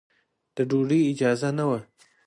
[0.55, 1.79] د ډوډۍ اجازه نه وه.